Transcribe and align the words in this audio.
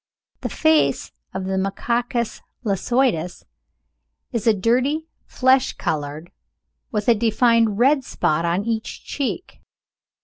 The 0.39 0.49
face 0.49 1.11
of 1.31 1.43
Macacus 1.43 2.41
lasiotus 2.65 3.43
is 4.31 4.51
dirty 4.59 5.05
flesh 5.27 5.73
coloured, 5.73 6.31
with 6.91 7.07
a 7.07 7.13
defined 7.13 7.77
red 7.77 8.03
spot 8.03 8.43
on 8.43 8.65
each 8.65 9.05
cheek. 9.05 9.61